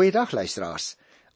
[0.00, 0.94] Goeiedag luisteraars.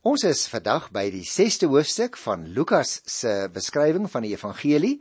[0.08, 4.94] Ons is vandag by die 6ste hoofstuk van Lukas se beskrywing van die evangelie,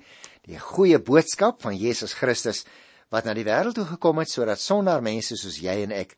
[0.43, 2.65] die goeie boodskap van Jesus Christus
[3.15, 6.11] wat na die wêreld toe gekom het sodat sondaar mense soos jy en ek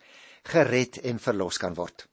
[0.56, 2.08] gered en verlos kan word.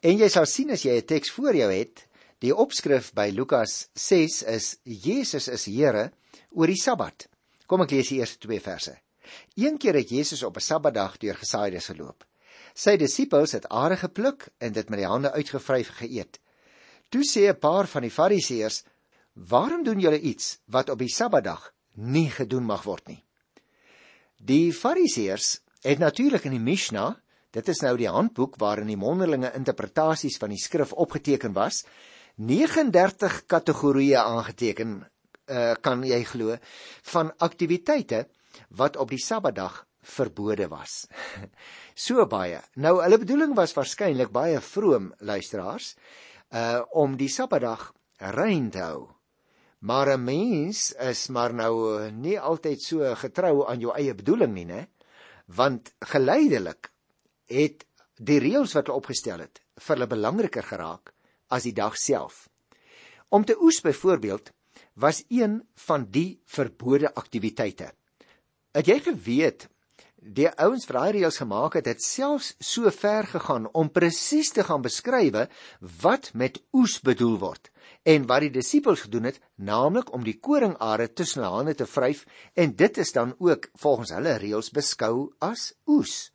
[0.00, 2.06] En jy sal sien as jy 'n teks voor jou het,
[2.40, 6.08] die opskrif by Lukas 6 is Jesus is Here
[6.56, 7.28] oor die Sabbat.
[7.66, 8.96] Kom ek lees die eerste 2 verse.
[9.60, 12.24] Een keer het Jesus op 'n Sabbatdag deur gesaaides geloop.
[12.74, 16.40] Sy disippels het are gepluk en dit met die hande uitgevryf geëet.
[17.10, 18.84] Toe sê 'n paar van die Fariseërs:
[19.34, 23.24] "Waarom doen julle iets wat op die Sabbatdag nie gedoen mag word nie?"
[24.36, 27.16] Die Fariseërs het natuurlik in die Mishnah,
[27.50, 31.84] dit is nou die handboek waarin die mondelinge interpretasies van die skrif opgeteken was,
[32.36, 35.10] 39 kategorieë aangeteken,
[35.50, 36.56] uh, kan jy glo,
[37.02, 38.28] van aktiwiteite
[38.68, 41.06] wat op die Sabbatdag verbode was.
[41.94, 42.60] so baie.
[42.76, 45.94] Nou hulle bedoeling was waarskynlik baie vroom luisteraars
[46.50, 47.92] uh om die Sabbatdag
[48.36, 49.08] rein te hou.
[49.80, 54.66] Maar 'n mens is maar nou nie altyd so getrou aan jou eie bedoeling nie,
[54.66, 54.86] né?
[55.46, 56.90] Want geleidelik
[57.46, 61.14] het die reëls wat hulle opgestel het vir hulle belangriker geraak
[61.48, 62.48] as die dag self.
[63.28, 64.52] Om te oes byvoorbeeld
[64.94, 67.92] was een van die verbode aktiwiteite.
[68.72, 69.68] Het jy geweet
[70.20, 74.64] die ouens vir daai reëls gemaak het, het selfs so ver gegaan om presies te
[74.64, 75.46] gaan beskrywe
[76.02, 77.70] wat met oes bedoel word
[78.08, 82.24] en wat die disippels gedoen het, naamlik om die koringare tussen hulle hande te vryf
[82.56, 86.30] en dit is dan ook volgens hulle reëls beskou as oes.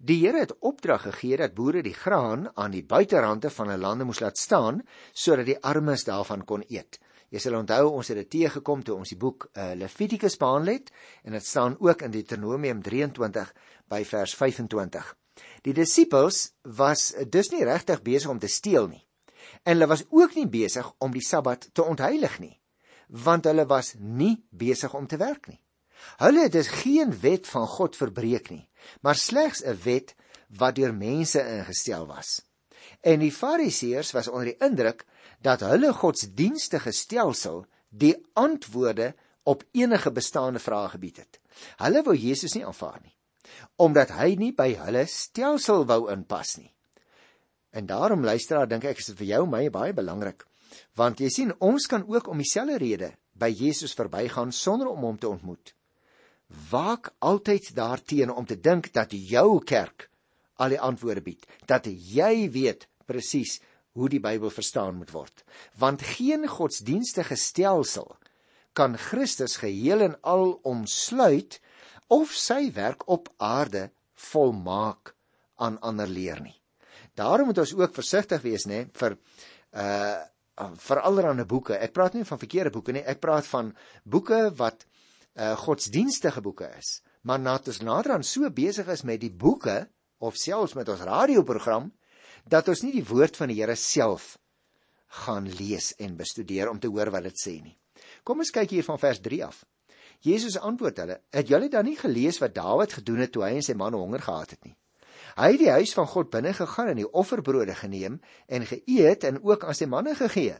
[0.00, 4.06] Die Here het opdrag gegee dat boere die graan aan die buiterande van hulle lande
[4.08, 4.80] moes laat staan
[5.12, 7.00] sodat die armes daarvan kon eet.
[7.28, 10.92] Jy sal onthou ons het dit teëgekom toe ons die boek uh, Levitikus behandel het
[11.24, 13.50] en dit staan ook in Deuteronomium 23
[13.92, 15.10] by vers 25.
[15.62, 19.04] Die disippels was dus nie regtig besig om te steel nie.
[19.62, 22.54] En hulle was ook nie besig om die Sabbat te ontheilig nie,
[23.08, 25.60] want hulle was nie besig om te werk nie.
[26.22, 28.68] Hulle het dus geen wet van God verbreek nie,
[29.02, 30.14] maar slegs 'n wet
[30.48, 32.42] wat deur mense ingestel was.
[33.00, 35.04] En die Fariseërs was onder die indruk
[35.44, 39.14] dat hulle godsdienstige stelsel die antwoorde
[39.48, 41.40] op enige bestaande vrae gebied het.
[41.80, 43.14] Hulle wou Jesus nie aanvaar nie
[43.80, 46.70] omdat hy nie by hulle stelsel wou inpas nie.
[47.72, 50.44] En daarom luister, dink ek is dit vir jou my baie belangrik
[50.98, 55.16] want jy sien ons kan ook om dieselfde rede by Jesus verbygaan sonder om hom
[55.18, 55.72] te ontmoet.
[56.70, 60.08] Waak altyd daarteenoor om te dink dat jou kerk
[60.58, 63.60] al die antwoorde bied, dat jy weet presies
[63.98, 65.42] hoe die Bybel verstaan moet word.
[65.78, 68.16] Want geen godsdienstige stelsel
[68.78, 71.58] kan Christus geheel en al omsluit
[72.14, 73.88] of sy werk op aarde
[74.30, 75.14] volmaak
[75.58, 76.56] aan ander leer nie.
[77.18, 79.18] Daarom moet ons ook versigtig wees nê vir
[79.74, 80.18] uh
[80.58, 81.76] vir allerlei boeke.
[81.78, 83.68] Ek praat nie van verkeerde boeke nie, ek praat van
[84.02, 84.82] boeke wat
[85.38, 86.98] uh godsdienstige boeke is.
[87.22, 89.84] Maar nadat ons nader aan so besig is met die boeke
[90.18, 91.92] of selfs met ons radioprogram,
[92.48, 94.36] dat ons nie die woord van die Here self
[95.24, 97.76] gaan lees en bestudeer om te hoor wat dit sê nie.
[98.24, 99.64] Kom ons kyk hier van vers 3 af.
[100.24, 103.62] Jesus antwoord hulle: "Het julle dan nie gelees wat Dawid gedoen het toe hy en
[103.62, 104.76] sy manne honger gehad het nie?
[105.36, 109.38] Hy het die huis van God binne gegaan en die offerbrode geneem en geëet en
[109.42, 110.56] ook aan sy manne gegee.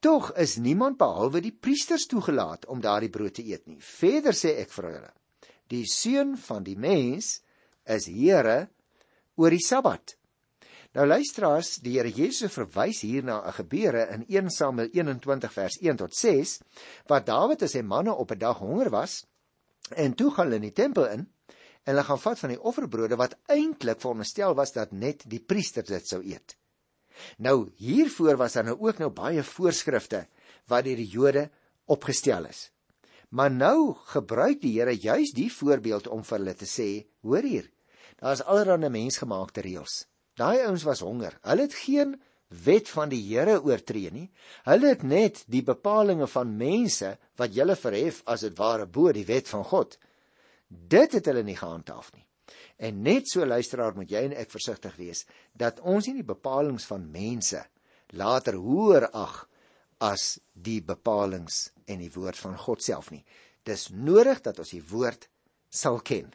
[0.00, 3.80] Tog is niemand behalwe die priesters toegelaat om daardie brood te eet nie.
[3.80, 5.12] Verder sê ek vir julle:
[5.68, 7.40] Die seun van die mens
[7.84, 8.68] is Here
[9.36, 10.19] oor die Sabbat."
[10.98, 15.76] Nou luisteraars, die Here Jesus verwys hier na 'n gebeure in 1 Samuel 21 vers
[15.80, 16.58] 1 tot 6,
[17.06, 19.26] waar Dawid en sy manne op 'n dag honger was
[19.94, 21.30] en toe gaan hulle in die tempel in
[21.84, 25.88] en hulle gaan vat van die offerbrode wat eintlik veronderstel was dat net die priesters
[25.88, 26.56] dit sou eet.
[27.38, 30.26] Nou hiervoor was daar nou ook nou baie voorskrifte
[30.66, 31.50] wat deur die Jode
[31.86, 32.70] opgestel is.
[33.28, 37.70] Maar nou gebruik die Here juis die voorbeeld om vir hulle te sê, hoor hier,
[38.18, 40.10] daar's allerlei mensgemaakte reëls.
[40.40, 41.36] Daai ouens was honger.
[41.44, 42.14] Hulle het geen
[42.64, 44.26] wet van die Here oortree nie.
[44.66, 49.26] Hulle het net die bepalinge van mense wat hulle verhef as dit ware bo die
[49.28, 49.98] wet van God.
[50.68, 52.24] Dit het hulle nie gehandhaaf nie.
[52.80, 56.82] En net so luisteraar moet jy en ek versigtig wees dat ons nie die bepalinge
[56.88, 57.60] van mense
[58.16, 59.42] later hoër ag
[60.00, 61.52] as die bepalinge
[61.86, 63.22] en die woord van God self nie.
[63.62, 65.28] Dis nodig dat ons die woord
[65.68, 66.32] sal ken.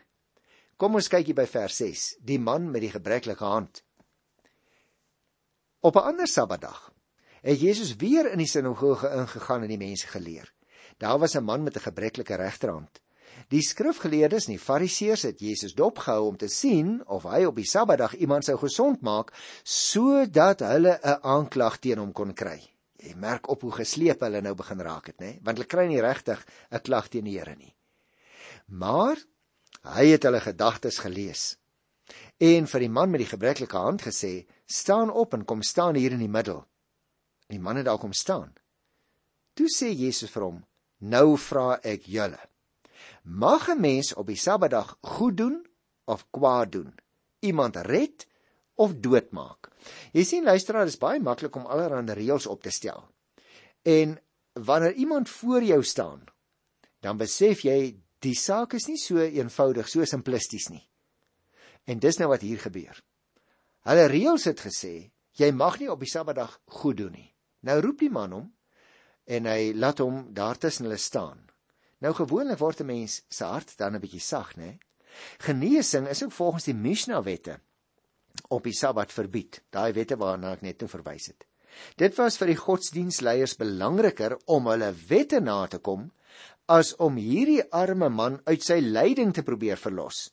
[0.77, 2.05] Kom ons kyk hier by vers 6.
[2.19, 3.81] Die man met die gebreklike hand.
[5.85, 6.93] Op 'n ander Sabbatdag
[7.41, 10.53] het Jesus weer in die sinagoge ingegaan en die mense geleer.
[10.97, 13.01] Daar was 'n man met 'n gebreklike regterhand.
[13.47, 17.65] Die skrifgeleerdes en die fariseërs het Jesus dopgehou om te sien of hy op die
[17.65, 19.33] Sabbatdag iemand sou gesond maak
[19.63, 22.61] sodat hulle 'n aanklag teen hom kon kry.
[22.95, 25.39] Jy merk op hoe gesleep hulle nou begin raak het, nê?
[25.43, 27.75] Want hulle kry nie regtig 'n klag teen die Here nie.
[28.65, 29.17] Maar
[29.81, 31.57] hy het hulle gedagtes gelees.
[32.37, 36.11] En vir die man met die gebreklike hand gesê: "Staan op en kom staan hier
[36.11, 36.65] in die middel."
[37.47, 38.53] Die man het daar kom staan.
[39.53, 40.65] Toe sê Jesus vir hom:
[40.97, 42.39] "Nou vra ek julle:
[43.23, 45.67] Mag 'n mens op die Sabbatdag goed doen
[46.05, 46.95] of kwaad doen?
[47.39, 48.27] Iemand red
[48.75, 49.71] of doodmaak?"
[50.13, 53.07] Jy sien luisteraar, dit is baie maklik om allerlei reëls op te stel.
[53.83, 54.19] En
[54.53, 56.23] wanneer iemand voor jou staan,
[56.99, 60.83] dan besef jy die saak is nie so eenvoudig, so simplisties nie.
[61.85, 63.03] En dis nou wat hier gebeur.
[63.85, 67.29] Hulle reëls het gesê jy mag nie op die Sabbatdag goed doen nie.
[67.67, 68.47] Nou roep die man hom
[69.25, 71.43] en hy laat hom daar tussen hulle staan.
[72.01, 74.79] Nou gewoonlik word 'n mens se hart dan 'n bietjie sag, né?
[75.39, 77.59] Genesing is ook volgens die Mishnah wette
[78.49, 79.61] op die Sabbat verbied.
[79.69, 81.45] Daai wette waarna ek net nou verwys het.
[81.97, 86.11] Dit was vir die godsdienstleiers belangriker om hulle wette na te kom
[86.65, 90.31] as om hierdie arme man uit sy lyding te probeer verlos.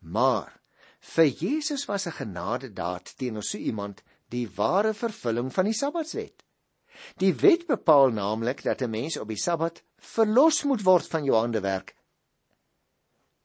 [0.00, 0.61] Maar
[1.02, 6.44] vir Jesus was 'n genadedaad teenoor so iemand die ware vervulling van die Sabbatswet.
[7.18, 11.36] Die wet bepaal naamlik dat 'n mens op die Sabbat verlos moet word van jou
[11.36, 11.94] handewerk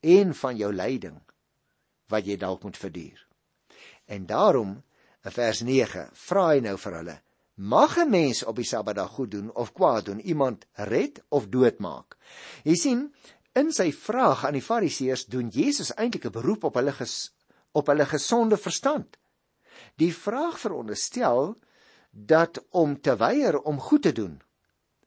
[0.00, 1.20] en van jou lyding
[2.06, 3.26] wat jy dalk moet verduur.
[4.06, 4.82] En daarom,
[5.24, 7.20] in vers 9, vra hy nou vir hulle:
[7.54, 12.16] Mag 'n mens op die Sabbatdag goed doen of kwaad doen, iemand red of doodmaak?
[12.62, 13.14] Jy sien,
[13.52, 17.32] in sy vraag aan die Fariseërs doen Jesus eintlik 'n beroep op hulle ges,
[17.72, 19.16] op hulle gesonde verstand.
[19.96, 21.56] Die vraag veronderstel
[22.10, 24.40] dat om te weier om goed te doen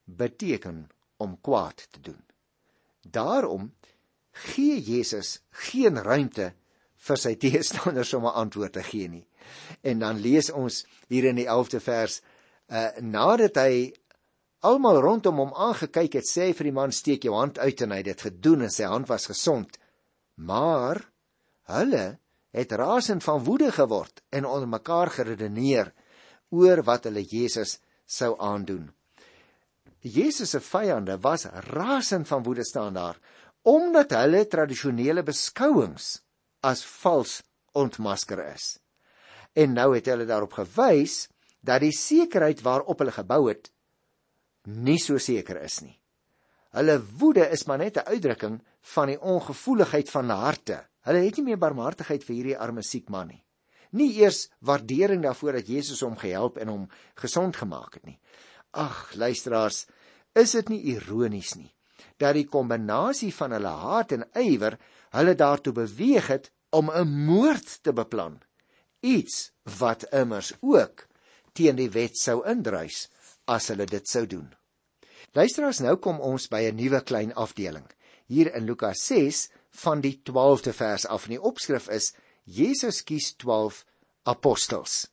[0.03, 2.23] beteken om kwaad te doen.
[3.01, 3.73] Daarom
[4.31, 6.53] gee Jesus geen ruimte
[7.01, 9.27] vir sy teestanders om 'n antwoord te gee nie.
[9.81, 12.21] En dan lees ons hier in die 11de vers,
[12.69, 13.93] uh nadat hy
[14.59, 17.91] almal rondom hom aangekyk het, sê hy vir die man: "Steek jou hand uit." En
[17.91, 19.79] hy het dit gedoen en sy hand was gesond.
[20.35, 21.01] Maar
[21.63, 22.20] hulle
[22.51, 25.93] het rasend van woede geword en onder mekaar geredeneer
[26.49, 28.89] oor wat hulle Jesus sou aandoen.
[30.01, 33.19] Jesus se vyande was rasend van woede staan daar
[33.61, 36.21] omdat hulle tradisionele beskouings
[36.65, 37.41] as vals
[37.77, 38.79] ontmasker is.
[39.53, 41.27] En nou het hulle daarop gewys
[41.61, 43.69] dat die sekerheid waarop hulle gebou het
[44.65, 45.97] nie so seker is nie.
[46.73, 50.85] Hulle woede is maar net 'n uitdrukking van die ongevoeligheid van harte.
[51.01, 53.43] Hulle het nie meer barmhartigheid vir hierdie arme siek man nie
[53.91, 56.87] nie eers waardering daarvoor dat Jesus hom gehelp en hom
[57.19, 58.17] gesond gemaak het nie.
[58.71, 59.85] Ag, luisteraars,
[60.35, 61.71] is dit nie ironies nie
[62.21, 64.75] dat die kombinasie van hulle haat en ywer
[65.13, 68.41] hulle daartoe beweeg het om 'n moord te beplan.
[69.01, 71.07] Iets wat immers ook
[71.53, 73.09] teen die wet sou indruis
[73.45, 74.53] as hulle dit sou doen.
[75.33, 77.85] Luisteraars, nou kom ons by 'n nuwe klein afdeling.
[78.27, 82.11] Hier in Lukas 6 van die 12de vers af in die opskrif is
[82.43, 83.85] Jesus kies 12
[84.23, 85.07] apostels.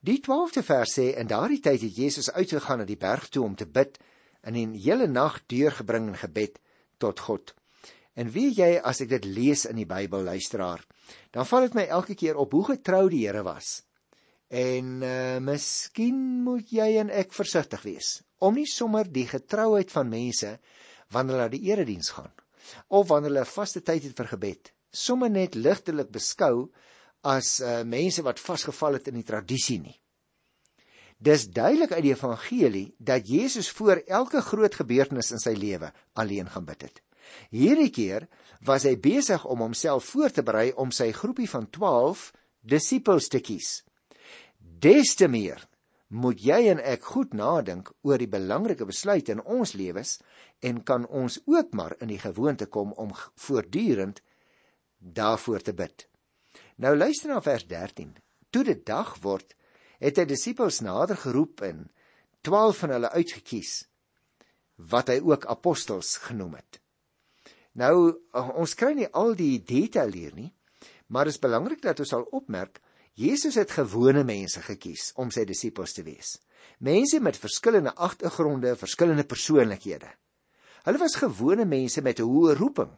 [0.00, 3.54] Die 12de vers sê in daardie tyd het Jesus uitgegaan na die berg toe om
[3.54, 3.98] te bid
[4.42, 6.58] en 'n hele nag deurgebring in gebed
[6.98, 7.54] tot God.
[8.14, 10.84] En wie jy as ek dit lees in die Bybel luisteraar,
[11.30, 13.82] dan val dit my elke keer op hoe getrou die Here was.
[14.48, 20.08] En uh miskien moet jy en ek versigtig wees om nie sommer die getrouheid van
[20.08, 20.58] mense
[21.12, 22.32] wanneer hulle na die erediens gaan
[22.88, 26.68] of wanneer hulle 'n vaste tyd het vir gebed sommer net ligtelik beskou
[27.26, 29.96] as uh, mense wat vasgevall het in die tradisie nie.
[31.20, 36.48] Dis duidelik uit die evangelie dat Jesus voor elke groot gebeurtenis in sy lewe alleen
[36.48, 37.02] gaan bid het.
[37.52, 38.26] Hierdie keer
[38.64, 42.30] was hy besig om homself voor te berei om sy groepie van 12
[42.64, 43.82] disippels te kies.
[44.58, 45.60] Des te meer
[46.10, 50.16] moet jy en ek goed nadink oor die belangrike besluite in ons lewens
[50.66, 54.18] en kan ons ook maar in die gewoonte kom om voortdurend
[54.98, 56.08] daarvoor te bid.
[56.82, 58.16] Nou luister na vers 13.
[58.50, 59.54] Toe dit dag word,
[60.02, 61.86] het hy disippels nader geroep en
[62.42, 63.74] 12 van hulle uitgekies
[64.90, 66.80] wat hy ook apostels genoem het.
[67.76, 70.50] Nou ons kry nie al die detail hier nie,
[71.06, 72.80] maar dit is belangrik dat ons sal opmerk
[73.18, 76.38] Jesus het gewone mense gekies om sy disippels te wees.
[76.78, 80.08] Mense met verskillende agtergronde, verskillende persoonlikhede.
[80.86, 82.92] Hulle was gewone mense met 'n hoë roeping.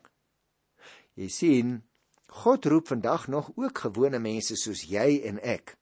[1.14, 1.83] Jy sien,
[2.26, 5.76] God roep vandag nog ook gewone mense soos jy en ek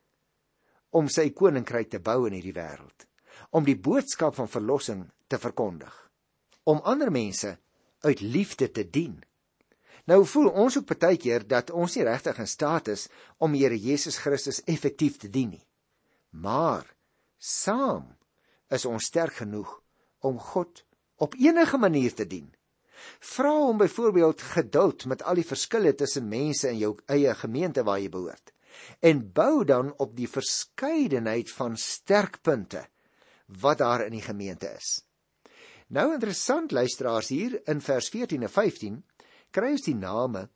[0.90, 3.06] om sy koninkryk te bou in hierdie wêreld,
[3.54, 5.92] om die boodskap van verlossing te verkondig,
[6.66, 7.58] om ander mense
[8.02, 9.20] uit liefde te dien.
[10.10, 13.06] Nou voel ons ook baie keer dat ons nie regtig in staat is
[13.38, 15.66] om Here Jesus Christus effektief te dien nie.
[16.30, 16.86] Maar
[17.38, 18.08] saam
[18.74, 19.70] is ons sterk genoeg
[20.26, 20.82] om God
[21.22, 22.48] op enige manier te dien.
[23.20, 28.00] Vra hom byvoorbeeld geduld met al die verskille tussen mense in jou eie gemeente waar
[28.02, 28.54] jy behoort
[29.04, 32.84] en bou dan op die verskeidenheid van sterkpunte
[33.60, 35.00] wat daar in die gemeente is.
[35.90, 39.00] Nou interessant luisteraars hier in vers 14 en 15
[39.50, 40.48] kry ons die name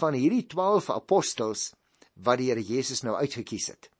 [0.00, 1.72] van hierdie 12 apostels
[2.14, 3.90] wat die Here Jesus nou uitget kies het.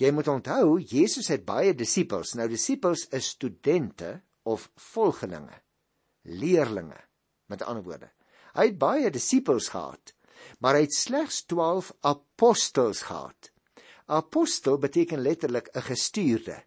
[0.00, 2.34] Jy moet onthou Jesus het baie disippels.
[2.36, 5.62] Nou disippels is studente of volgelinge,
[6.22, 7.00] leerlinge
[7.50, 8.10] met ander woorde.
[8.56, 10.12] Hy het baie disippels gehad,
[10.60, 13.50] maar hy het slegs 12 apostels gehad.
[14.06, 16.62] Apostel beteken letterlik 'n gestuurde.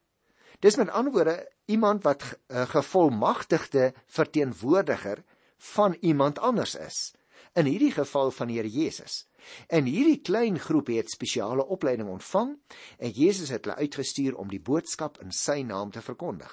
[0.60, 5.24] Dis met ander woorde iemand wat 'n gevolmagtigde verteenwoordiger
[5.58, 7.14] van iemand anders is.
[7.54, 9.26] In hierdie geval van die Here Jesus.
[9.68, 12.56] En hierdie klein groepie het spesiale opleiding ontvang
[12.98, 16.52] en Jesus het hulle uitgestuur om die boodskap in sy naam te verkondig.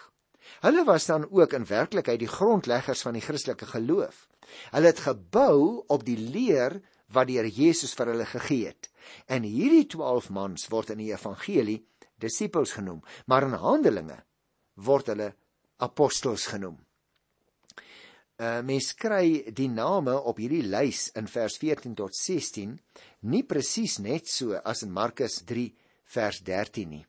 [0.63, 4.29] Hulle was dan ook in werklikheid die grondleggers van die Christelike geloof.
[4.71, 6.81] Hulle het gebou op die leer
[7.13, 8.91] wat die Here Jesus vir hulle gegee het.
[9.27, 11.83] En hierdie 12 mans word in die evangelie
[12.23, 14.23] disippels genoem, maar in Handelinge
[14.75, 15.35] word hulle
[15.83, 16.79] apostels genoem.
[18.37, 22.75] Uh, mens kry die name op hierdie lys in vers 14 tot 16
[23.33, 25.71] nie presies net so as in Markus 3
[26.13, 27.07] vers 13 nie.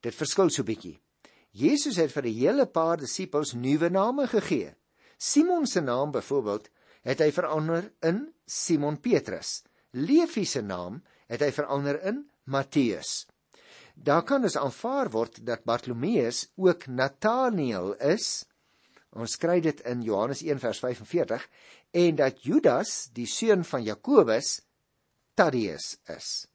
[0.00, 0.96] Dit verskil so bietjie.
[1.52, 4.72] Jesus het vir 'n hele paar disippels nuwe name gegee.
[5.18, 6.70] Simon se naam byvoorbeeld
[7.04, 9.62] het hy verander in Simon Petrus.
[9.92, 13.26] Levi se naam het hy verander in Matteus.
[13.94, 18.46] Daar kan dus aanvaar word dat Bartolomeus ook Nathanael is.
[19.12, 21.48] Ons kry dit in Johannes 1 vers 45
[22.00, 24.60] en dat Judas, die seun van Jakobus,
[25.36, 26.46] Taddeus is.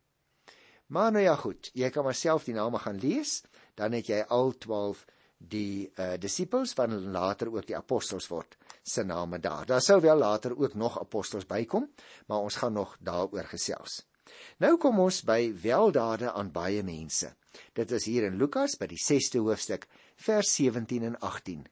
[0.87, 3.41] Maar nou ja goed, jy kan maar self die name gaan lees
[3.77, 5.05] dan het jy al 12
[5.37, 9.65] die uh, disippels wat later ook die apostels word se name daar.
[9.65, 11.89] Daar sou wel later ook nog apostels bykom,
[12.25, 14.05] maar ons gaan nog daaroor gesels.
[14.57, 17.33] Nou kom ons by weldade aan baie mense.
[17.73, 21.67] Dit is hier in Lukas by die 6ste hoofstuk vers 17 en 18.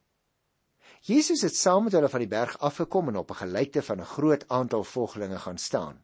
[1.06, 4.12] Jesus het saam met hulle van die berg afgekom en op 'n gelykte van 'n
[4.16, 6.02] groot aantal volgelinge gaan staan.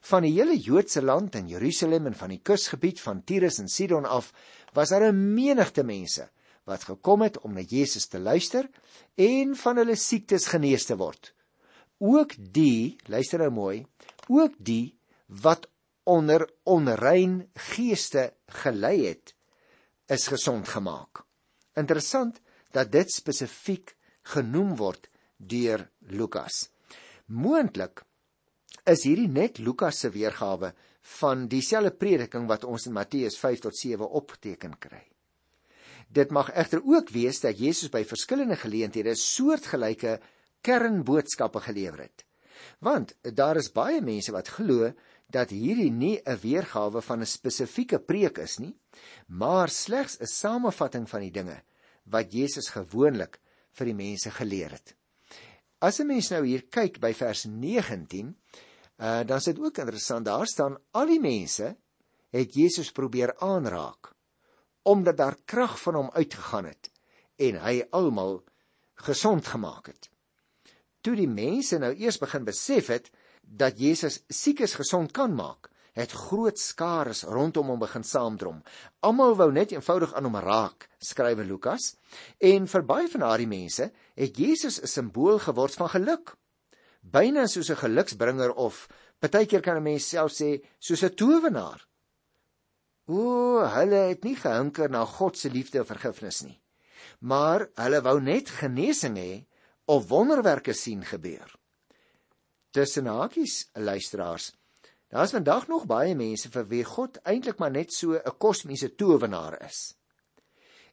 [0.00, 4.04] Van die hele Joodse land en Jerusalem en van die kusgebied van Tyrus en Sidon
[4.04, 4.32] af
[4.72, 6.30] was daar 'n menigte mense
[6.64, 8.70] wat gekom het om na Jesus te luister
[9.14, 11.34] en van hulle siektes genees te word.
[11.98, 13.86] Ook die, luister nou mooi,
[14.28, 15.68] ook die wat
[16.02, 19.34] onder onrein geeste gelei het,
[20.06, 21.24] is gesond gemaak.
[21.74, 23.96] Interessant dat dit spesifiek
[24.34, 26.68] genoem word deur Lukas.
[27.26, 28.04] Moontlik
[28.88, 30.72] is hierdie net Lukas se weergawe
[31.20, 35.02] van dieselfde prediking wat ons in Matteus 5 tot 7 opgeteken kry.
[36.10, 40.18] Dit mag egter ook wees dat Jesus by verskillende geleenthede soortgelyke
[40.66, 42.24] kernboodskappe gelewer het.
[42.84, 44.90] Want daar is baie mense wat glo
[45.30, 48.76] dat hierdie nie 'n weergawe van 'n spesifieke preek is nie,
[49.28, 51.62] maar slegs 'n samevatting van die dinge
[52.04, 53.38] wat Jesus gewoonlik
[53.72, 54.94] vir die mense geleer het.
[55.80, 58.36] As 'n mens nou hier kyk by vers 19,
[59.00, 61.76] Uh dan is dit ook interessant, daar staan al die mense
[62.30, 64.12] het Jesus probeer aanraak
[64.82, 66.90] omdat daar krag van hom uitgegaan het
[67.36, 68.42] en hy almal
[68.94, 70.10] gesond gemaak het.
[71.00, 73.10] Toe die mense nou eers begin besef het
[73.40, 78.62] dat Jesus siekes gesond kan maak, het groot skares rondom hom begin saamdrom.
[79.00, 81.96] Almal wou net eenvoudig aan hom raak, skrywe Lukas,
[82.38, 86.36] en vir baie van daardie mense het Jesus 'n simbool geword van geluk
[87.02, 88.88] byna soos 'n geluksbringer of
[89.20, 91.86] partykeer kan 'n mens self sê soos 'n towenaar.
[93.08, 96.60] O, hulle het nie gehinker na God se liefde of vergifnis nie.
[97.20, 99.46] Maar hulle wou net genesing hê
[99.84, 101.54] of wonderwerke sien gebeur.
[102.70, 104.52] Tussen hakies, luisteraars,
[105.10, 109.58] daar's vandag nog baie mense vir wie God eintlik maar net so 'n kosmiese towenaar
[109.66, 109.96] is.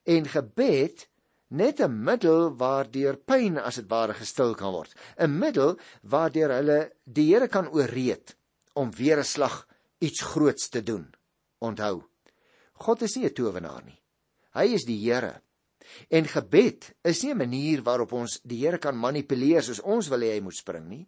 [0.05, 1.07] En gebed
[1.47, 4.93] net 'n middel waardeur pyn as dit ware gestil kan word.
[5.17, 8.35] 'n middel waardeur hulle die Here kan ooreed
[8.73, 9.67] om weer 'n slag
[9.99, 11.13] iets groots te doen.
[11.59, 12.03] Onthou
[12.73, 14.01] God is nie 'n towenaar nie.
[14.53, 15.41] Hy is die Here.
[16.09, 20.19] En gebed is nie 'n manier waarop ons die Here kan manipuleer soos ons wil
[20.19, 21.07] hê hy moet spring nie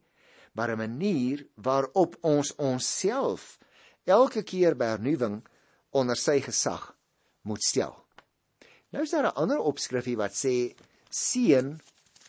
[0.51, 3.58] maar 'n manier waarop ons onsself
[4.03, 5.46] elke keer by hernuwing
[5.89, 6.96] onder sy gesag
[7.41, 8.10] moet stel
[8.89, 10.74] Nou is daar 'n ander opskrifie wat sê
[11.10, 11.79] seën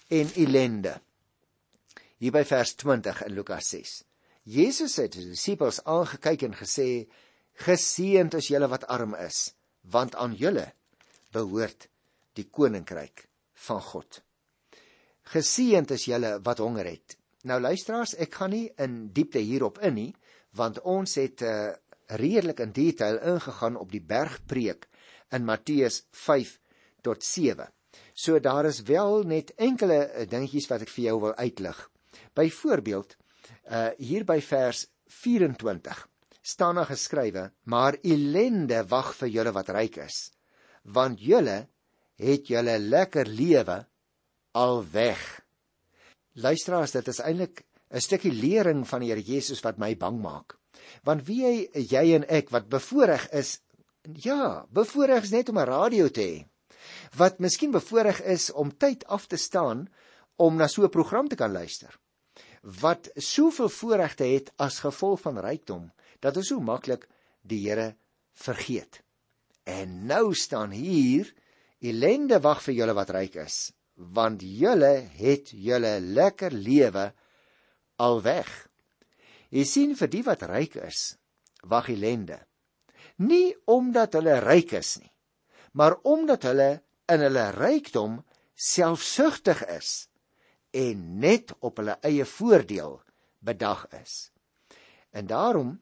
[0.09, 1.00] en ellende.
[2.21, 4.05] hier by vers 20 in Lukas 6.
[4.43, 7.09] Jesus het die disippels aangekyk en gesê:
[7.53, 10.73] "Geseënd is julle wat arm is, want aan julle
[11.33, 11.89] behoort
[12.33, 14.23] die koninkryk van God."
[15.23, 17.17] Geseënd is julle wat honger het.
[17.49, 20.11] Nou luisteraars, ek gaan nie in diepte hierop in nie,
[20.59, 21.70] want ons het uh,
[22.20, 24.88] redelik in detail ingegaan op die bergpreek
[25.32, 26.59] in Matteus 5
[27.06, 27.70] tot 7.
[28.12, 31.80] So daar is wel net enkele uh, dingetjies wat ek vir jou wil uitlig.
[32.37, 33.16] Byvoorbeeld,
[33.70, 34.85] uh hier by vers
[35.23, 36.06] 24
[36.42, 40.30] staan daar geskrywe: "Maar elende wag vir julle wat ryk is,
[40.82, 41.68] want julle
[42.20, 43.87] het julle lekker lewe
[44.52, 45.40] al weg."
[46.40, 50.56] Luisteraars, dit is eintlik 'n stukkie lering van die Here Jesus wat my bang maak.
[51.04, 53.61] Want wie jy, jy en ek wat bevoorreg is,
[54.02, 56.47] ja, bevoorreg is net om 'n radio te hê.
[57.16, 59.88] Wat miskien bevoorreg is om tyd af te staan
[60.37, 61.99] om na so 'n program te kan luister.
[62.62, 67.09] Wat soveel voorregte het as gevolg van rykdom dat ons so maklik
[67.42, 67.97] die Here
[68.32, 69.02] vergeet.
[69.64, 71.35] En nou staan hier
[71.80, 77.11] ellende wag vir julle wat ryk is, want julle het julle lekker lewe
[78.00, 78.49] al weg.
[79.52, 81.16] Jy sien vir die wat ryk is,
[81.69, 82.38] wag ellende.
[83.21, 85.12] Nie omdat hulle ryk is nie,
[85.76, 86.71] maar omdat hulle
[87.11, 88.21] in hulle rykdom
[88.54, 90.09] selfsugtig is
[90.76, 93.00] en net op hulle eie voordeel
[93.45, 94.30] bedag is.
[95.11, 95.75] En daarom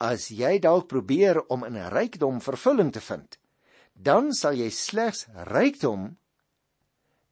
[0.00, 3.36] as jy dalk probeer om in rykdom vervulling te vind,
[3.92, 6.14] dan sal jy slegs rykdom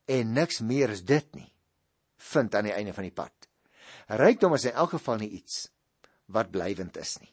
[0.08, 1.50] en niks meer as dit nie
[2.32, 3.48] vind aan die einde van die pad.
[4.18, 5.66] Rykdom is in elk geval nie iets
[6.32, 7.32] wat blywend is nie.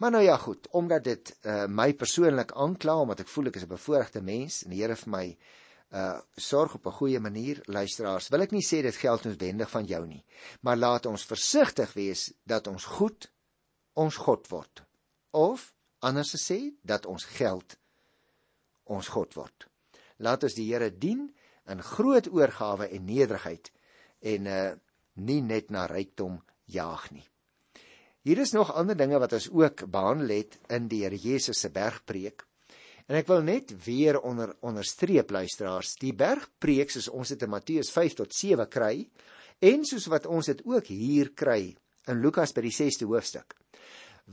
[0.00, 3.66] Maar nou ja goed, omdat dit uh, my persoonlik aankla omdat ek voel ek is
[3.66, 5.26] 'n bevoordeelde mens en die Here vir my
[5.96, 9.84] uh sorg op 'n goeie manier, luisteraars, wil ek nie sê dit geld noodwendig van
[9.84, 10.24] jou nie,
[10.60, 13.30] maar laat ons versigtig wees dat ons goed
[13.94, 14.82] ons God word.
[15.30, 17.78] Of anders te sê dat ons geld
[18.84, 19.68] ons God word.
[20.16, 21.30] Laat ons die Here dien
[21.72, 23.72] in groot oorgawe en nederigheid
[24.34, 24.66] en uh
[25.16, 26.34] nie net na rykdom
[26.68, 27.24] jaag nie.
[28.26, 31.70] Hier is nog ander dinge wat ons ook behandel het in die Here Jesus se
[31.72, 32.42] bergpreek.
[33.06, 37.92] En ek wil net weer onder onderstreep luisteraars, die bergpreek soos ons dit in Matteus
[37.94, 39.06] 5 tot 7 kry
[39.62, 41.76] en soos wat ons dit ook hier kry
[42.10, 43.54] in Lukas by die 6ste hoofstuk,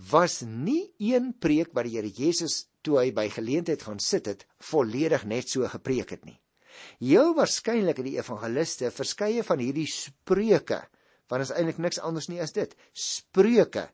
[0.10, 4.48] was nie een preek wat die Here Jesus toe hy by geleentheid gaan sit het,
[4.58, 6.40] volledig net so gepreek het nie.
[7.00, 10.82] Heel waarskynlik het die evangeliste verskeie van hierdie spreuke,
[11.28, 13.90] want is eintlik niks anders nie as dit, spreuke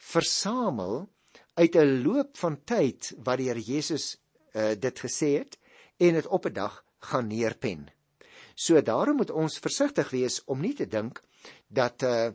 [0.00, 1.08] versamel
[1.54, 4.16] uit 'n loop van tyd wat die Here Jesus
[4.52, 5.58] uh, dit gesê het
[5.98, 7.90] en dit op 'n dag gaan neerpen.
[8.54, 11.20] So daarom moet ons versigtig wees om nie te dink
[11.68, 12.30] dat uh,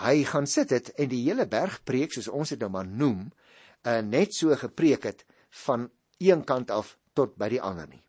[0.00, 3.32] hy gaan sit het en die hele bergpreek soos ons dit nou maar noem,
[3.82, 5.24] uh, net so gepreek het
[5.66, 8.02] van een kant af tot by die ander nie.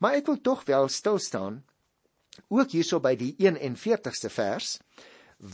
[0.00, 1.60] Maar ek wil tog wel stil staan
[2.48, 4.78] ook hierso by die 41ste vers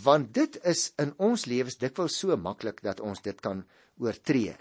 [0.06, 3.60] want dit is in ons lewens dikwels so maklik dat ons dit kan
[4.02, 4.56] oortree.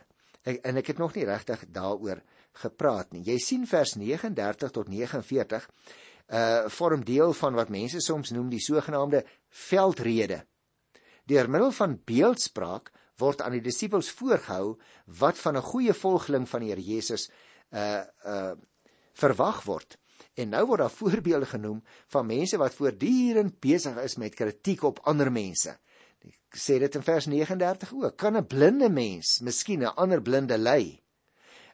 [0.45, 2.21] Ek, en ek het nog nie regtig daaroor
[2.61, 3.23] gepraat nie.
[3.25, 5.65] Jy sien vers 39 tot 49
[6.25, 10.39] uh vorm deel van wat mense soms noem die sogenaamde veldrede.
[11.29, 12.89] Deur middel van beeldspraak
[13.21, 14.77] word aan die disippels voorgehou
[15.21, 17.29] wat van 'n goeie volgeling van die Here Jesus
[17.71, 18.53] uh uh
[19.19, 19.97] verwag word.
[20.35, 21.79] En nou word daar voorbeelde genoem
[22.11, 25.77] van mense wat voortdurend besig is met kritiek op ander mense.
[26.25, 28.17] Ek sê dit in vers 39 ook.
[28.17, 31.01] Kan 'n blinde mens miskien 'n ander blinde lei?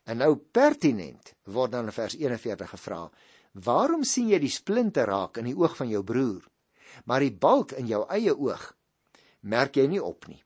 [0.06, 3.12] En nou pertinent word dan in vers 41 gevra:
[3.54, 6.48] "Waarom sien jy die splinte raak in die oog van jou broer,
[7.06, 8.78] maar die balk in jou eie oog
[9.42, 10.44] merk jy nie op nie?"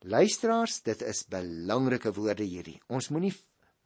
[0.00, 2.80] Luisteraars, dit is belangrike woorde hierdie.
[2.88, 3.32] Ons moenie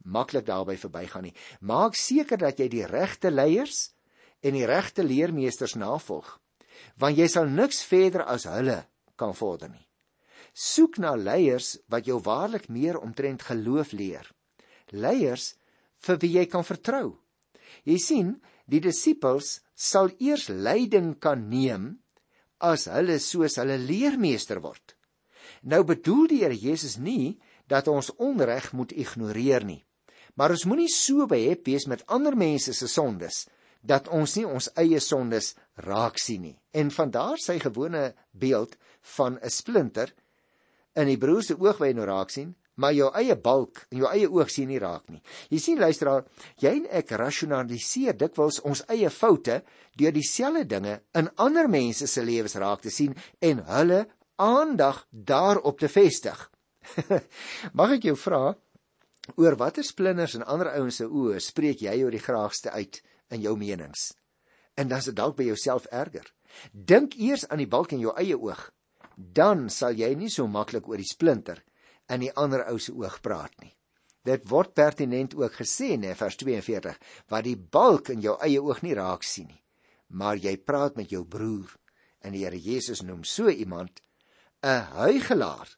[0.05, 1.35] maklik daarby verbygaan nie.
[1.61, 3.91] Maak seker dat jy die regte leiers
[4.41, 6.39] en die regte leermeesters navolg,
[6.97, 8.83] want jy sal niks verder as hulle
[9.19, 9.85] kan vorder nie.
[10.53, 14.25] Soek na leiers wat jou waarlik meer omtrent geloof leer.
[14.91, 15.53] Leiers
[16.03, 17.19] vir wie jy kan vertrou.
[17.85, 18.29] Jy sien,
[18.65, 21.99] die disippels sal eers leiding kan neem
[22.59, 24.95] as hulle soos hulle leermeester word.
[25.63, 29.83] Nou bedoel die Here Jesus nie dat ons onreg moet ignoreer nie.
[30.39, 33.43] Maar ons moenie so behep wees met ander mense se sondes
[33.83, 36.55] dat ons nie ons eie sondes raak sien nie.
[36.71, 38.75] En van daar sy gewone beeld
[39.17, 40.13] van 'n splinter
[40.95, 43.97] in die broer se oog wat jy nou raak sien, maar jou eie balk en
[43.97, 45.21] jou eie oog sien nie raak nie.
[45.49, 46.25] Jy sien luisteraar,
[46.59, 49.63] jy en ek rasionaliseer dikwels ons eie foute
[49.95, 55.79] deur dieselfde dinge in ander mense se lewens raak te sien en hulle aandag daarop
[55.79, 56.51] te vestig.
[57.77, 58.55] Mag ek jou vra
[59.37, 63.41] oor watter splinters in ander ouens se oë spreek jy oor die graagste uit in
[63.41, 64.11] jou menings?
[64.75, 66.25] En dan is dit dalk by jouself erger.
[66.71, 68.69] Dink eers aan die balk in jou eie oog,
[69.15, 71.61] dan sal jy nie so maklik oor die splinter
[72.09, 73.73] in die ander ou se oog praat nie.
[74.25, 76.97] Dit word pertinent ook gesê in vers 42
[77.31, 79.61] wat die balk in jou eie oog nie raak sien nie,
[80.09, 81.71] maar jy praat met jou broer
[82.21, 84.01] en die Here Jesus noem so iemand
[84.63, 85.69] 'n huigelaar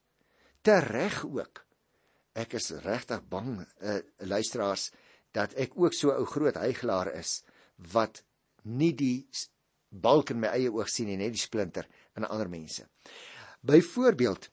[0.63, 1.65] tereg ook.
[2.33, 4.91] Ek is regtig bang, uh, luisteraars,
[5.31, 7.43] dat ek ook so 'n ou groot huigelaar is
[7.91, 8.23] wat
[8.63, 9.27] nie die
[9.89, 12.87] balk in my eie oog sien nie, net die splinter in ander mense.
[13.61, 14.49] Byvoorbeeld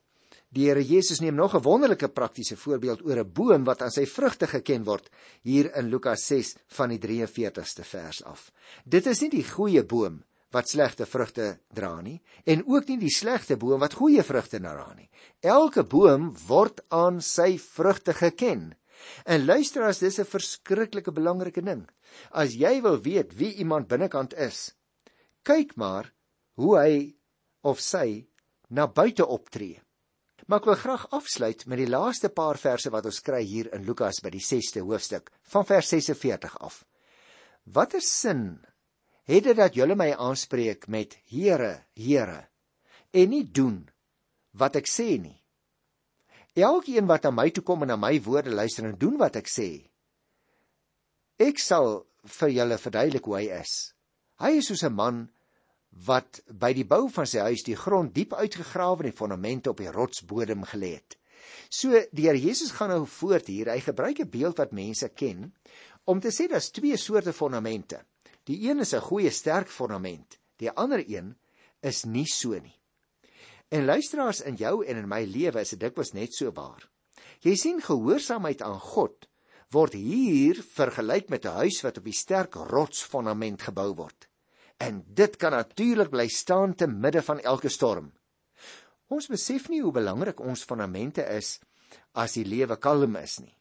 [0.49, 4.05] Die Here Jesus neem nog 'n wonderlike praktiese voorbeeld oor 'n boom wat aan sy
[4.05, 5.09] vrugte geken word
[5.41, 8.51] hier in Lukas 6 van die 43ste vers af.
[8.83, 12.17] Dit is nie die goeie boom wat slegte vrugte dra nie
[12.49, 15.09] en ook nie die slegte boom wat goeie vrugte dra nie.
[15.41, 18.73] Elke boom word aan sy vrugte geken.
[19.25, 21.87] En luister as dis 'n verskriklike belangrike ding.
[22.31, 24.73] As jy wil weet wie iemand binnekant is,
[25.43, 26.11] kyk maar
[26.55, 27.15] hoe hy
[27.63, 28.27] of sy
[28.69, 29.81] na buite optree.
[30.47, 33.85] Maar ek wil graag afsluit met die laaste paar verse wat ons kry hier in
[33.85, 36.85] Lukas by die 6ste hoofstuk van vers 46 af.
[37.65, 38.65] Watter sin
[39.29, 42.47] het dit dat julle my aanspreek met Here, Here
[43.13, 43.81] en nie doen
[44.57, 45.37] wat ek sê nie?
[46.59, 49.47] Elkeen wat aan my toe kom en na my woorde luister en doen wat ek
[49.49, 49.69] sê,
[51.39, 52.03] ek sal
[52.39, 53.75] vir julle verduidelik hoe hy is.
[54.43, 55.29] Hy is soos 'n man
[56.05, 59.77] wat by die bou van sy huis die grond diep uitgegrawe en die fondamente op
[59.77, 61.17] die rotsbodem gelê het.
[61.69, 63.71] So die Here Jesus gaan nou voort hier.
[63.71, 65.53] Hy gebruik 'n beeld wat mense ken
[66.05, 68.05] om te sê daar's twee soorte fondamente.
[68.43, 71.37] Die een is 'n goeie sterk fondament, die ander een
[71.81, 72.79] is nie so nie.
[73.69, 76.89] En luisteraars in jou en in my lewe is dit dikwels net so waar.
[77.41, 79.27] Jy sien gehoorsaamheid aan God
[79.71, 84.29] word hier vergelyk met 'n huis wat op die sterk rotsfondament gebou word
[84.79, 88.11] en dit kan natuurlik bly staan te midde van elke storm.
[89.11, 91.57] Ons besef nie hoe belangrik ons fondamente is
[92.13, 93.55] as die lewe kalm is nie.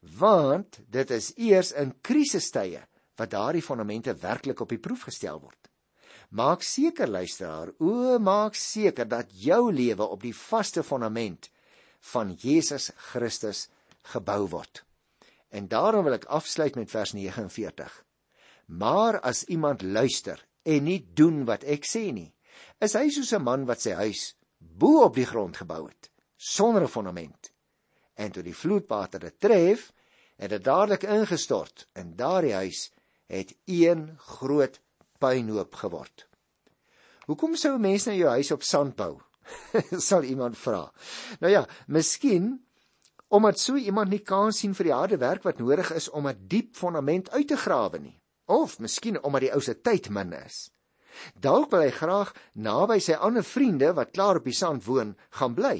[0.00, 2.82] Want dit is eers in krisistye
[3.20, 5.68] wat daardie fondamente werklik op die proef gestel word.
[6.30, 11.50] Maak seker luisteraar, o maak seker dat jou lewe op die vaste fondament
[12.12, 13.66] van Jesus Christus
[14.14, 14.84] gebou word.
[15.50, 17.90] En daarom wil ek afsluit met vers 49.
[18.80, 22.30] Maar as iemand luister en nie doen wat ek sê nie,
[22.78, 26.82] is hy soos 'n man wat sy huis bo op die grond gebou het, sonder
[26.82, 27.52] 'n fondament.
[28.14, 29.92] En toe die vloedwater dit tref,
[30.36, 32.90] het dit dadelik ingestort en daardie huis
[33.30, 34.80] het een groot
[35.22, 36.26] puinhoop geword.
[37.30, 39.20] Hoekom sou 'n mens nou jou huis op sand bou?
[40.08, 40.92] sal iemand vra.
[41.40, 42.66] Nou ja, miskien
[43.28, 46.46] omdat so iemand nie kans sien vir die harde werk wat nodig is om 'n
[46.46, 48.18] diep fondament uit te grawe nie
[48.50, 50.70] of miskien omdat die ou se tyd min is.
[51.34, 55.54] Dalk wil hy graag naby sy ander vriende wat klaar op die sand woon, gaan
[55.54, 55.76] bly.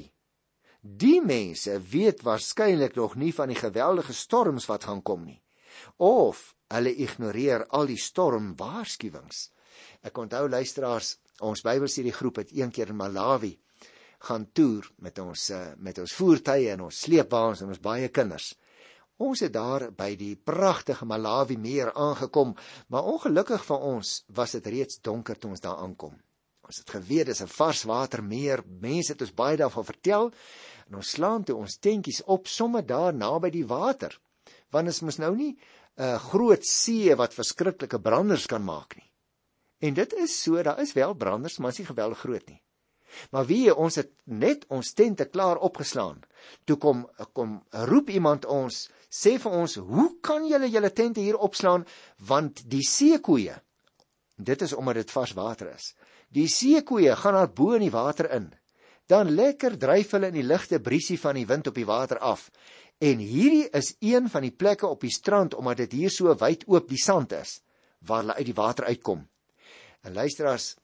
[0.81, 5.41] Die mense weet waarskynlik nog nie van die geweldige storms wat gaan kom nie.
[5.97, 9.51] Of hulle ignoreer al die stormwaarskuwings.
[10.03, 13.57] Ek onthou luisteraars, ons Bybelstudie groep het een keer in Malawi
[14.21, 18.53] gaan toer met ons eh, met ons voertuie en ons sleepwaens en ons baie kinders.
[19.21, 22.55] Ons het daar by die pragtige Malawi meer aangekom,
[22.89, 26.15] maar ongelukkig vir ons was dit reeds donker toe ons daar aankom.
[26.65, 28.63] Ons het geweet dis 'n varswatermeer.
[28.81, 30.33] Mense het ons baie daarvan vertel
[30.89, 34.21] en ons slaan toe ons tentjies op sommer daar naby die water.
[34.71, 35.59] Want ons mos nou nie
[35.99, 39.11] 'n groot see wat verskriklike branders kan maak nie.
[39.81, 42.63] En dit is so, daar is wel branders, maar is nie geweldig groot nie.
[43.31, 46.23] Maar wie ons het net ons tente klaar opgeslaan.
[46.65, 51.39] Toe kom kom roep iemand ons sê vir ons, "Hoe kan julle julle tente hier
[51.39, 51.87] opslaan
[52.19, 53.61] want die seekoeie
[54.45, 55.93] dit is omdat dit vars water is.
[56.29, 58.51] Die seekoeie gaan daar bo in die water in.
[59.11, 62.51] Dan lekker dryf hulle in die ligte briesie van die wind op die water af.
[63.01, 66.67] En hierdie is een van die plekke op die strand omdat dit hier so wyd
[66.69, 67.61] oop die sand is
[68.05, 69.27] waar hulle uit die water uitkom.
[70.05, 70.75] En luisteraars,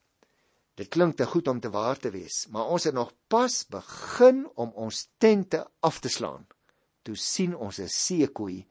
[0.77, 4.45] dit klink te goed om te waar te wees, maar ons het nog pas begin
[4.55, 6.45] om ons tente af te slaan
[7.07, 8.67] toe sien ons 'n seekoei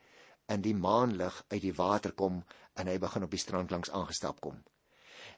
[0.53, 2.43] in die maanlig uit die water kom
[2.75, 4.63] en hy begin op die strand langs aangestap kom.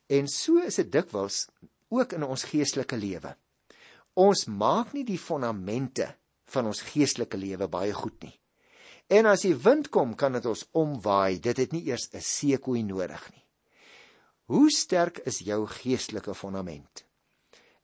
[0.10, 1.48] En so is dit dikwels
[1.90, 3.36] ook in ons geestelike lewe.
[4.16, 6.16] Ons maak nie die fondamente
[6.54, 8.36] van ons geestelike lewe baie goed nie.
[9.08, 11.40] En as die wind kom, kan dit ons omwaai.
[11.40, 13.44] Dit het nie eers 'n seekoei nodig nie.
[14.48, 17.06] Hoe sterk is jou geestelike fondament?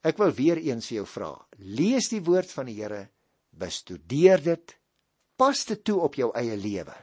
[0.03, 1.47] Ek wil weer eens vir jou vra.
[1.57, 3.09] Lees die woord van die Here,
[3.51, 4.77] bestudeer dit,
[5.35, 6.95] pas dit toe op jou eie lewe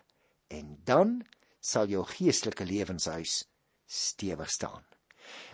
[0.48, 1.18] en dan
[1.60, 3.44] sal jou geestelike lewenshuis
[3.86, 4.84] stewig staan.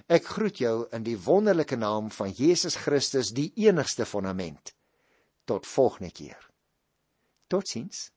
[0.06, 4.75] Ek groet jou in die wonderlike naam van Jesus Christus, die enigste fondament.
[5.46, 6.50] Tot volgende keer.
[7.46, 8.10] Totsiens.